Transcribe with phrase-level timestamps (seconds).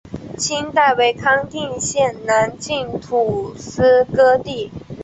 [0.35, 4.71] 清代为康定县南境土司辖地。